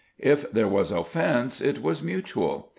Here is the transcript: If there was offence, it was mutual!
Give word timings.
If 0.17 0.51
there 0.51 0.67
was 0.67 0.89
offence, 0.89 1.61
it 1.61 1.83
was 1.83 2.01
mutual! 2.01 2.69